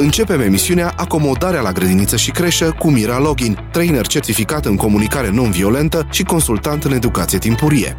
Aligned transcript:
Începem 0.00 0.40
emisiunea 0.40 0.92
Acomodarea 0.96 1.60
la 1.60 1.72
grădiniță 1.72 2.16
și 2.16 2.30
creșă 2.30 2.74
cu 2.78 2.90
Mira 2.90 3.18
Login, 3.18 3.58
trainer 3.72 4.06
certificat 4.06 4.64
în 4.64 4.76
comunicare 4.76 5.30
non-violentă 5.30 6.06
și 6.10 6.22
consultant 6.22 6.84
în 6.84 6.92
educație 6.92 7.38
timpurie. 7.38 7.94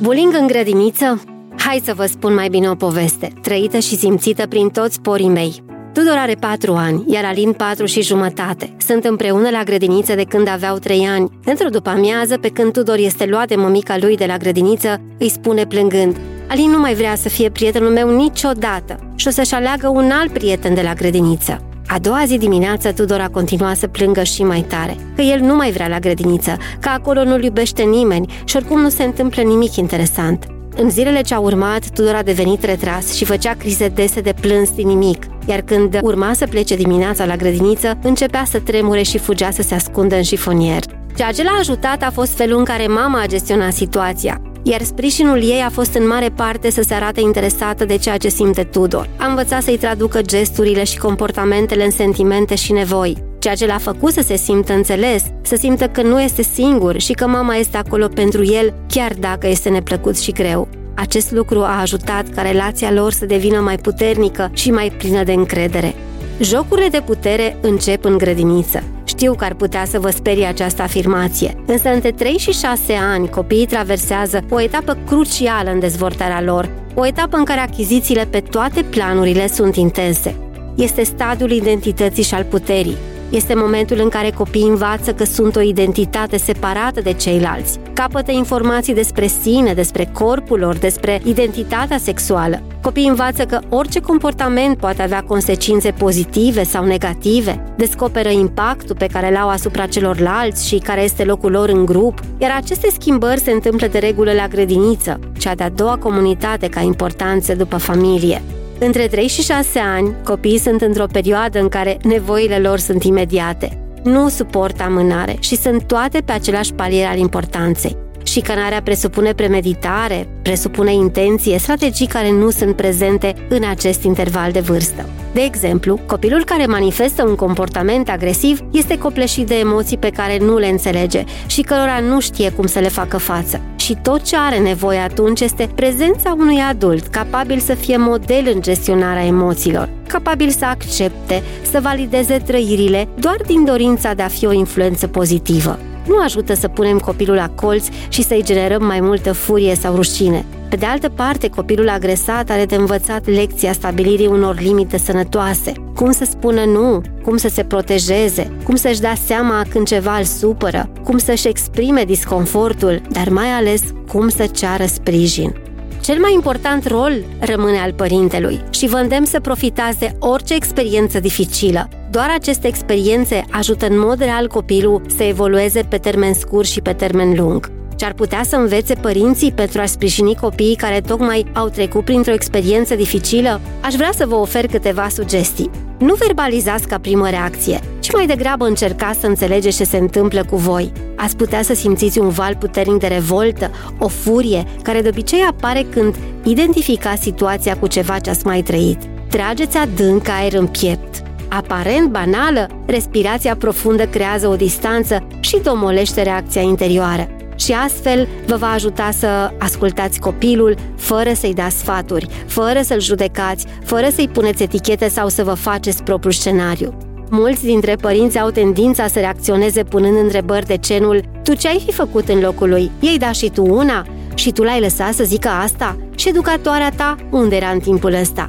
Bullying 0.00 0.34
în 0.40 0.46
grădiniță? 0.46 1.22
Hai 1.56 1.82
să 1.84 1.94
vă 1.94 2.06
spun 2.06 2.34
mai 2.34 2.48
bine 2.48 2.68
o 2.68 2.74
poveste, 2.74 3.32
trăită 3.42 3.78
și 3.78 3.96
simțită 3.96 4.46
prin 4.46 4.68
toți 4.68 5.00
porii 5.00 5.28
mei. 5.28 5.64
Tudor 5.92 6.16
are 6.16 6.34
patru 6.34 6.72
ani, 6.72 7.04
iar 7.06 7.24
Alin 7.24 7.52
patru 7.52 7.86
și 7.86 8.02
jumătate. 8.02 8.76
Sunt 8.86 9.04
împreună 9.04 9.50
la 9.50 9.62
grădiniță 9.62 10.14
de 10.14 10.24
când 10.24 10.48
aveau 10.48 10.78
trei 10.78 11.06
ani. 11.06 11.30
Într-o 11.44 11.68
după 11.68 11.88
amiază, 11.88 12.38
pe 12.38 12.48
când 12.48 12.72
Tudor 12.72 12.98
este 12.98 13.26
luat 13.26 13.48
de 13.48 13.54
mămica 13.54 13.96
lui 14.00 14.16
de 14.16 14.26
la 14.26 14.36
grădiniță, 14.36 15.00
îi 15.18 15.30
spune 15.30 15.66
plângând 15.66 16.16
Alin 16.52 16.70
nu 16.70 16.78
mai 16.78 16.94
vrea 16.94 17.14
să 17.14 17.28
fie 17.28 17.50
prietenul 17.50 17.90
meu 17.90 18.16
niciodată 18.16 19.12
și 19.16 19.28
o 19.28 19.30
să-și 19.30 19.54
aleagă 19.54 19.88
un 19.88 20.10
alt 20.10 20.32
prieten 20.32 20.74
de 20.74 20.80
la 20.80 20.92
grădiniță. 20.94 21.62
A 21.86 21.98
doua 21.98 22.22
zi 22.26 22.38
dimineață, 22.38 22.92
Tudor 22.92 23.20
a 23.20 23.28
continuat 23.28 23.76
să 23.76 23.86
plângă 23.86 24.22
și 24.22 24.42
mai 24.42 24.60
tare, 24.60 24.96
că 25.16 25.22
el 25.22 25.40
nu 25.40 25.54
mai 25.54 25.70
vrea 25.70 25.88
la 25.88 25.98
grădiniță, 25.98 26.56
că 26.80 26.88
acolo 26.88 27.24
nu-l 27.24 27.42
iubește 27.42 27.82
nimeni 27.82 28.32
și 28.44 28.56
oricum 28.56 28.80
nu 28.80 28.88
se 28.88 29.02
întâmplă 29.02 29.42
nimic 29.42 29.76
interesant. 29.76 30.46
În 30.76 30.90
zilele 30.90 31.20
ce 31.20 31.34
au 31.34 31.44
urmat, 31.44 31.88
Tudor 31.88 32.14
a 32.14 32.22
devenit 32.22 32.64
retras 32.64 33.14
și 33.14 33.24
făcea 33.24 33.54
crize 33.54 33.88
dese 33.88 34.20
de 34.20 34.34
plâns 34.40 34.70
din 34.70 34.86
nimic, 34.86 35.26
iar 35.46 35.60
când 35.60 35.98
urma 36.02 36.32
să 36.32 36.46
plece 36.46 36.76
dimineața 36.76 37.24
la 37.24 37.36
grădiniță, 37.36 37.98
începea 38.02 38.44
să 38.44 38.58
tremure 38.58 39.02
și 39.02 39.18
fugea 39.18 39.50
să 39.50 39.62
se 39.62 39.74
ascundă 39.74 40.16
în 40.16 40.22
șifonier. 40.22 40.82
Ceea 41.16 41.32
ce 41.32 41.42
l-a 41.42 41.56
ajutat 41.60 42.02
a 42.02 42.10
fost 42.10 42.36
felul 42.36 42.58
în 42.58 42.64
care 42.64 42.86
mama 42.86 43.20
a 43.20 43.26
gestionat 43.26 43.72
situația 43.72 44.40
iar 44.62 44.82
sprijinul 44.82 45.42
ei 45.42 45.62
a 45.66 45.70
fost 45.70 45.94
în 45.94 46.06
mare 46.06 46.28
parte 46.28 46.70
să 46.70 46.82
se 46.82 46.94
arate 46.94 47.20
interesată 47.20 47.84
de 47.84 47.96
ceea 47.96 48.16
ce 48.16 48.28
simte 48.28 48.62
Tudor. 48.64 49.08
A 49.16 49.26
învățat 49.26 49.62
să-i 49.62 49.78
traducă 49.78 50.22
gesturile 50.22 50.84
și 50.84 50.98
comportamentele 50.98 51.84
în 51.84 51.90
sentimente 51.90 52.54
și 52.54 52.72
nevoi, 52.72 53.16
ceea 53.38 53.54
ce 53.54 53.66
l-a 53.66 53.78
făcut 53.78 54.12
să 54.12 54.22
se 54.22 54.36
simtă 54.36 54.72
înțeles, 54.72 55.24
să 55.42 55.56
simtă 55.56 55.88
că 55.88 56.02
nu 56.02 56.20
este 56.20 56.42
singur 56.42 57.00
și 57.00 57.12
că 57.12 57.26
mama 57.26 57.54
este 57.54 57.76
acolo 57.76 58.08
pentru 58.08 58.44
el, 58.44 58.74
chiar 58.88 59.12
dacă 59.20 59.48
este 59.48 59.68
neplăcut 59.68 60.18
și 60.18 60.32
greu. 60.32 60.68
Acest 60.94 61.30
lucru 61.30 61.60
a 61.60 61.80
ajutat 61.80 62.28
ca 62.34 62.42
relația 62.42 62.92
lor 62.92 63.12
să 63.12 63.26
devină 63.26 63.60
mai 63.60 63.76
puternică 63.76 64.50
și 64.52 64.70
mai 64.70 64.92
plină 64.98 65.22
de 65.22 65.32
încredere. 65.32 65.94
Jocurile 66.40 66.88
de 66.88 67.02
putere 67.06 67.56
încep 67.60 68.04
în 68.04 68.18
grădiniță. 68.18 68.82
Știu 69.22 69.34
că 69.34 69.44
ar 69.44 69.54
putea 69.54 69.84
să 69.84 69.98
vă 69.98 70.10
sperie 70.10 70.46
această 70.46 70.82
afirmație, 70.82 71.56
însă 71.66 71.88
între 71.88 72.10
3 72.10 72.38
și 72.38 72.52
6 72.52 72.92
ani 73.12 73.28
copiii 73.28 73.66
traversează 73.66 74.44
o 74.50 74.60
etapă 74.60 74.98
crucială 75.06 75.70
în 75.70 75.78
dezvoltarea 75.78 76.42
lor, 76.42 76.70
o 76.94 77.06
etapă 77.06 77.36
în 77.36 77.44
care 77.44 77.60
achizițiile 77.60 78.24
pe 78.24 78.40
toate 78.40 78.82
planurile 78.82 79.46
sunt 79.46 79.76
intense. 79.76 80.36
Este 80.76 81.02
stadiul 81.02 81.50
identității 81.50 82.22
și 82.22 82.34
al 82.34 82.44
puterii, 82.44 82.96
este 83.32 83.54
momentul 83.54 83.98
în 84.00 84.08
care 84.08 84.30
copiii 84.30 84.68
învață 84.68 85.12
că 85.12 85.24
sunt 85.24 85.56
o 85.56 85.60
identitate 85.60 86.36
separată 86.36 87.00
de 87.00 87.12
ceilalți, 87.12 87.78
capătă 87.92 88.30
informații 88.30 88.94
despre 88.94 89.26
sine, 89.26 89.72
despre 89.74 90.10
corpul 90.12 90.58
lor, 90.58 90.76
despre 90.76 91.20
identitatea 91.24 91.98
sexuală. 91.98 92.62
Copiii 92.82 93.08
învață 93.08 93.44
că 93.44 93.60
orice 93.68 94.00
comportament 94.00 94.76
poate 94.76 95.02
avea 95.02 95.22
consecințe 95.22 95.90
pozitive 95.90 96.64
sau 96.64 96.84
negative, 96.84 97.64
descoperă 97.76 98.28
impactul 98.28 98.96
pe 98.96 99.06
care 99.06 99.32
l-au 99.32 99.48
asupra 99.48 99.86
celorlalți 99.86 100.68
și 100.68 100.78
care 100.78 101.02
este 101.02 101.24
locul 101.24 101.50
lor 101.50 101.68
în 101.68 101.84
grup, 101.84 102.20
iar 102.38 102.52
aceste 102.56 102.88
schimbări 102.92 103.40
se 103.40 103.50
întâmplă 103.50 103.86
de 103.86 103.98
regulă 103.98 104.32
la 104.32 104.46
grădiniță, 104.46 105.18
cea 105.38 105.54
de-a 105.54 105.70
doua 105.70 105.96
comunitate 105.96 106.68
ca 106.68 106.80
importanță 106.80 107.54
după 107.54 107.76
familie. 107.76 108.42
Între 108.84 109.06
3 109.06 109.26
și 109.26 109.42
6 109.42 109.78
ani, 109.78 110.14
copiii 110.24 110.58
sunt 110.58 110.80
într-o 110.80 111.06
perioadă 111.12 111.60
în 111.60 111.68
care 111.68 111.96
nevoile 112.04 112.58
lor 112.58 112.78
sunt 112.78 113.02
imediate. 113.02 113.78
Nu 114.02 114.28
suportă 114.28 114.82
amânare 114.82 115.36
și 115.40 115.56
sunt 115.56 115.82
toate 115.82 116.20
pe 116.24 116.32
același 116.32 116.72
palier 116.72 117.06
al 117.06 117.18
importanței. 117.18 117.96
Șicanarea 118.22 118.82
presupune 118.82 119.32
premeditare, 119.32 120.28
presupune 120.42 120.92
intenție, 120.92 121.58
strategii 121.58 122.06
care 122.06 122.30
nu 122.30 122.50
sunt 122.50 122.76
prezente 122.76 123.34
în 123.48 123.62
acest 123.70 124.02
interval 124.02 124.52
de 124.52 124.60
vârstă. 124.60 125.08
De 125.32 125.40
exemplu, 125.40 126.00
copilul 126.06 126.44
care 126.44 126.66
manifestă 126.66 127.24
un 127.24 127.34
comportament 127.34 128.08
agresiv 128.08 128.60
este 128.72 128.98
copleșit 128.98 129.46
de 129.46 129.54
emoții 129.54 129.98
pe 129.98 130.10
care 130.10 130.38
nu 130.38 130.58
le 130.58 130.66
înțelege 130.66 131.24
și 131.46 131.60
cărora 131.60 131.98
nu 131.98 132.20
știe 132.20 132.50
cum 132.50 132.66
să 132.66 132.78
le 132.78 132.88
facă 132.88 133.18
față. 133.18 133.60
Și 133.82 133.96
tot 134.02 134.22
ce 134.22 134.36
are 134.36 134.58
nevoie 134.58 134.98
atunci 134.98 135.40
este 135.40 135.68
prezența 135.74 136.34
unui 136.38 136.58
adult 136.58 137.06
capabil 137.06 137.58
să 137.58 137.74
fie 137.74 137.96
model 137.96 138.50
în 138.54 138.62
gestionarea 138.62 139.24
emoțiilor, 139.24 139.88
capabil 140.08 140.48
să 140.50 140.64
accepte, 140.64 141.42
să 141.70 141.80
valideze 141.82 142.36
trăirile 142.36 143.08
doar 143.18 143.36
din 143.46 143.64
dorința 143.64 144.14
de 144.14 144.22
a 144.22 144.28
fi 144.28 144.46
o 144.46 144.52
influență 144.52 145.06
pozitivă 145.06 145.78
nu 146.06 146.18
ajută 146.22 146.54
să 146.54 146.68
punem 146.68 146.98
copilul 146.98 147.36
la 147.36 147.48
colț 147.48 147.86
și 148.08 148.22
să-i 148.22 148.42
generăm 148.44 148.84
mai 148.84 149.00
multă 149.00 149.32
furie 149.32 149.74
sau 149.74 149.94
rușine. 149.94 150.44
Pe 150.68 150.76
de 150.76 150.86
altă 150.86 151.08
parte, 151.08 151.48
copilul 151.48 151.88
agresat 151.88 152.50
are 152.50 152.64
de 152.64 152.74
învățat 152.74 153.26
lecția 153.26 153.72
stabilirii 153.72 154.26
unor 154.26 154.60
limite 154.60 154.98
sănătoase. 154.98 155.72
Cum 155.94 156.12
să 156.12 156.26
spună 156.30 156.64
nu, 156.64 157.00
cum 157.24 157.36
să 157.36 157.48
se 157.48 157.64
protejeze, 157.64 158.56
cum 158.64 158.76
să-și 158.76 159.00
dea 159.00 159.14
seama 159.14 159.64
când 159.68 159.86
ceva 159.86 160.16
îl 160.16 160.24
supără, 160.24 160.88
cum 161.04 161.18
să-și 161.18 161.48
exprime 161.48 162.04
disconfortul, 162.04 163.02
dar 163.10 163.28
mai 163.28 163.48
ales 163.48 163.82
cum 164.08 164.28
să 164.28 164.46
ceară 164.46 164.84
sprijin. 164.86 165.61
Cel 166.02 166.18
mai 166.20 166.32
important 166.34 166.86
rol 166.86 167.12
rămâne 167.38 167.78
al 167.78 167.92
părintelui 167.92 168.60
și 168.70 168.86
vă 168.86 168.96
îndemn 168.96 169.24
să 169.24 169.40
profitați 169.40 169.98
de 169.98 170.12
orice 170.18 170.54
experiență 170.54 171.20
dificilă. 171.20 171.88
Doar 172.10 172.30
aceste 172.36 172.66
experiențe 172.66 173.44
ajută 173.50 173.86
în 173.86 173.98
mod 173.98 174.18
real 174.18 174.46
copilul 174.46 175.02
să 175.16 175.22
evolueze 175.22 175.82
pe 175.88 175.96
termen 175.96 176.34
scurt 176.34 176.66
și 176.68 176.80
pe 176.80 176.92
termen 176.92 177.34
lung. 177.36 177.70
Ce 177.96 178.04
ar 178.04 178.12
putea 178.12 178.42
să 178.42 178.56
învețe 178.56 178.94
părinții 178.94 179.52
pentru 179.52 179.80
a 179.80 179.86
sprijini 179.86 180.34
copiii 180.34 180.76
care 180.76 181.00
tocmai 181.00 181.46
au 181.52 181.68
trecut 181.68 182.04
printr-o 182.04 182.32
experiență 182.32 182.94
dificilă? 182.94 183.60
Aș 183.80 183.94
vrea 183.94 184.10
să 184.16 184.26
vă 184.26 184.34
ofer 184.34 184.66
câteva 184.66 185.08
sugestii. 185.08 185.70
Nu 185.98 186.14
verbalizați 186.14 186.88
ca 186.88 186.98
primă 186.98 187.30
reacție, 187.30 187.80
ci 188.00 188.12
mai 188.12 188.26
degrabă 188.26 188.66
încercați 188.66 189.20
să 189.20 189.26
înțelegeți 189.26 189.76
ce 189.76 189.84
se 189.84 189.96
întâmplă 189.96 190.44
cu 190.44 190.56
voi. 190.56 190.92
Ați 191.22 191.36
putea 191.36 191.62
să 191.62 191.74
simțiți 191.74 192.18
un 192.18 192.28
val 192.28 192.56
puternic 192.56 192.98
de 192.98 193.06
revoltă, 193.06 193.70
o 193.98 194.08
furie, 194.08 194.64
care 194.82 195.00
de 195.00 195.08
obicei 195.08 195.40
apare 195.40 195.86
când 195.90 196.14
identificați 196.42 197.22
situația 197.22 197.76
cu 197.76 197.86
ceva 197.86 198.18
ce 198.18 198.30
ați 198.30 198.46
mai 198.46 198.62
trăit. 198.62 198.98
Trageți 199.28 199.76
adânc 199.76 200.28
aer 200.28 200.52
în 200.52 200.66
piept. 200.66 201.22
Aparent 201.48 202.08
banală, 202.08 202.68
respirația 202.86 203.56
profundă 203.56 204.06
creează 204.06 204.48
o 204.48 204.56
distanță 204.56 205.26
și 205.40 205.60
domolește 205.62 206.22
reacția 206.22 206.62
interioară 206.62 207.28
și 207.56 207.72
astfel 207.72 208.28
vă 208.46 208.56
va 208.56 208.70
ajuta 208.70 209.10
să 209.10 209.50
ascultați 209.58 210.20
copilul 210.20 210.76
fără 210.96 211.32
să-i 211.32 211.54
dați 211.54 211.78
sfaturi, 211.78 212.28
fără 212.46 212.80
să-l 212.82 213.00
judecați, 213.00 213.66
fără 213.84 214.06
să-i 214.14 214.28
puneți 214.28 214.62
etichete 214.62 215.08
sau 215.08 215.28
să 215.28 215.44
vă 215.44 215.54
faceți 215.54 216.02
propriul 216.02 216.32
scenariu. 216.32 217.11
Mulți 217.34 217.64
dintre 217.64 217.94
părinți 217.94 218.38
au 218.38 218.50
tendința 218.50 219.06
să 219.06 219.18
reacționeze 219.18 219.82
punând 219.82 220.16
întrebări 220.16 220.66
de 220.66 220.76
cenul 220.76 221.22
Tu 221.42 221.54
ce 221.54 221.68
ai 221.68 221.82
fi 221.86 221.92
făcut 221.92 222.28
în 222.28 222.40
locul 222.40 222.68
lui? 222.68 222.90
Ei 223.00 223.18
da 223.18 223.32
și 223.32 223.50
tu 223.50 223.64
una? 223.64 224.06
Și 224.34 224.50
tu 224.52 224.62
l-ai 224.62 224.80
lăsat 224.80 225.14
să 225.14 225.24
zică 225.24 225.48
asta? 225.48 225.96
Și 226.16 226.28
educatoarea 226.28 226.90
ta 226.90 227.16
unde 227.30 227.56
era 227.56 227.68
în 227.68 227.78
timpul 227.78 228.12
ăsta? 228.12 228.46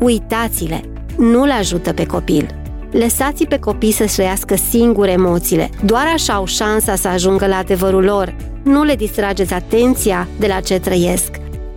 Uitați-le! 0.00 0.80
Nu-l 1.18 1.50
ajută 1.50 1.92
pe 1.92 2.06
copil. 2.06 2.54
Lăsați 2.90 3.44
pe 3.44 3.58
copii 3.58 3.92
să 3.92 4.12
trăiască 4.14 4.56
singure 4.70 5.10
emoțiile. 5.10 5.70
Doar 5.84 6.06
așa 6.14 6.32
au 6.32 6.46
șansa 6.46 6.94
să 6.94 7.08
ajungă 7.08 7.46
la 7.46 7.56
adevărul 7.56 8.04
lor. 8.04 8.36
Nu 8.62 8.82
le 8.82 8.94
distrageți 8.94 9.54
atenția 9.54 10.28
de 10.38 10.46
la 10.46 10.60
ce 10.60 10.80
trăiesc. 10.80 11.30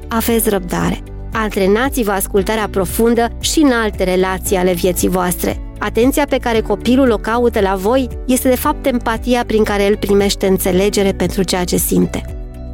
Aveți 0.07 0.49
răbdare. 0.49 1.03
Antrenați-vă 1.33 2.11
ascultarea 2.11 2.67
profundă 2.71 3.27
și 3.39 3.59
în 3.59 3.71
alte 3.71 4.03
relații 4.03 4.55
ale 4.55 4.73
vieții 4.73 5.09
voastre. 5.09 5.68
Atenția 5.79 6.25
pe 6.29 6.37
care 6.37 6.59
copilul 6.61 7.11
o 7.11 7.17
caută 7.17 7.59
la 7.59 7.75
voi 7.75 8.07
este 8.27 8.49
de 8.49 8.55
fapt 8.55 8.85
empatia 8.85 9.43
prin 9.47 9.63
care 9.63 9.83
el 9.83 9.97
primește 9.97 10.47
înțelegere 10.47 11.11
pentru 11.11 11.43
ceea 11.43 11.63
ce 11.63 11.77
simte. 11.77 12.23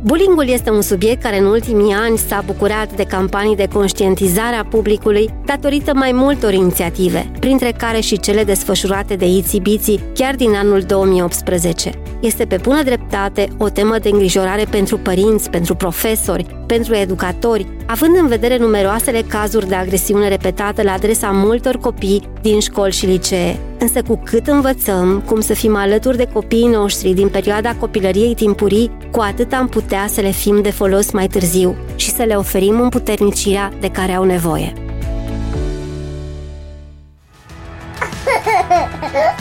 Bullyingul 0.04 0.48
este 0.48 0.69
un 0.69 0.81
subiect 0.81 1.22
care 1.22 1.38
în 1.38 1.46
ultimii 1.46 1.94
ani 1.94 2.18
s-a 2.18 2.44
bucurat 2.46 2.96
de 2.96 3.04
campanii 3.04 3.56
de 3.56 3.68
conștientizare 3.74 4.56
a 4.56 4.66
publicului 4.66 5.30
datorită 5.46 5.94
mai 5.94 6.12
multor 6.12 6.54
inițiative, 6.54 7.31
printre 7.40 7.72
care 7.78 8.00
și 8.00 8.19
cele 8.19 8.44
desfășurate 8.44 9.16
de 9.16 9.25
Itzi 9.25 9.60
Biții 9.60 10.00
chiar 10.13 10.36
din 10.36 10.56
anul 10.56 10.81
2018. 10.81 11.92
Este 12.19 12.45
pe 12.45 12.59
bună 12.62 12.83
dreptate 12.83 13.47
o 13.57 13.69
temă 13.69 14.00
de 14.00 14.09
îngrijorare 14.09 14.65
pentru 14.69 14.97
părinți, 14.97 15.50
pentru 15.50 15.75
profesori, 15.75 16.45
pentru 16.65 16.95
educatori, 16.95 17.67
având 17.85 18.15
în 18.15 18.27
vedere 18.27 18.57
numeroasele 18.57 19.21
cazuri 19.21 19.67
de 19.67 19.75
agresiune 19.75 20.27
repetată 20.27 20.81
la 20.81 20.91
adresa 20.91 21.31
multor 21.31 21.77
copii 21.77 22.29
din 22.41 22.59
școli 22.59 22.91
și 22.91 23.06
licee. 23.06 23.59
Însă 23.79 24.01
cu 24.01 24.21
cât 24.23 24.47
învățăm 24.47 25.23
cum 25.25 25.39
să 25.41 25.53
fim 25.53 25.75
alături 25.75 26.17
de 26.17 26.27
copiii 26.33 26.67
noștri 26.67 27.13
din 27.13 27.27
perioada 27.27 27.75
copilăriei 27.75 28.35
timpurii, 28.35 28.91
cu 29.12 29.19
atât 29.19 29.53
am 29.53 29.67
putea 29.67 30.06
să 30.07 30.21
le 30.21 30.31
fim 30.31 30.62
de 30.62 30.71
folos 30.71 31.12
mai 31.12 31.27
târziu 31.27 31.75
și 31.95 32.12
să 32.12 32.23
le 32.23 32.35
oferim 32.35 32.81
împuternicirea 32.81 33.71
de 33.79 33.89
care 33.89 34.12
au 34.12 34.23
nevoie. 34.23 34.73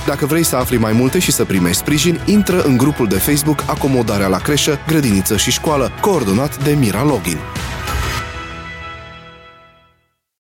Dacă 0.07 0.27
vrei 0.27 0.43
să 0.43 0.57
afli 0.57 0.77
mai 0.77 0.93
multe 0.93 1.19
și 1.19 1.33
să 1.33 1.45
primești 1.45 1.79
sprijin, 1.79 2.21
intră 2.25 2.63
în 2.63 2.77
grupul 2.77 3.07
de 3.07 3.19
Facebook 3.19 3.65
Acomodarea 3.67 4.27
la 4.27 4.39
creșă, 4.39 4.79
grădiniță 4.87 5.37
și 5.37 5.51
școală, 5.51 5.93
coordonat 6.01 6.65
de 6.65 6.73
Mira 6.73 7.05
Login. 7.05 7.39